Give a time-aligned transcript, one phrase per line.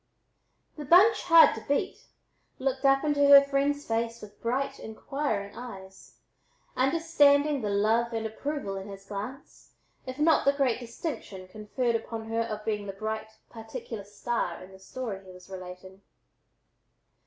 [0.77, 2.05] The "bunch hard to beat"
[2.57, 6.17] looked up into her friend's face with bright, inquiring eyes,
[6.75, 9.75] understanding the love and approval in his glance
[10.07, 14.71] if not the great distinction conferred upon her of being the bright, particular star in
[14.71, 16.01] the story he was relating.